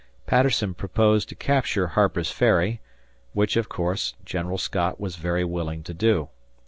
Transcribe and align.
Patterson 0.25 0.73
proposed 0.73 1.29
to 1.29 1.35
capture 1.35 1.89
Harper's 1.89 2.31
Ferry, 2.31 2.81
which, 3.33 3.55
of 3.55 3.69
course, 3.69 4.15
General 4.25 4.57
Scott 4.57 4.99
was 4.99 5.15
very 5.15 5.43
willing 5.45 5.83
to 5.83 5.93
do. 5.93 6.29